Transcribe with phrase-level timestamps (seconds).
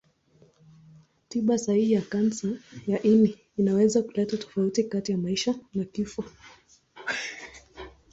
[1.29, 2.47] Tiba sahihi ya kansa
[2.87, 6.23] ya ini inaweza kuleta tofauti kati ya maisha na kifo.